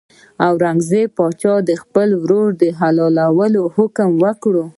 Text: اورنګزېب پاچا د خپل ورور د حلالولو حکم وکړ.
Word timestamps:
اورنګزېب 0.47 1.09
پاچا 1.17 1.53
د 1.69 1.71
خپل 1.81 2.09
ورور 2.23 2.47
د 2.61 2.63
حلالولو 2.79 3.63
حکم 3.75 4.09
وکړ. 4.23 4.53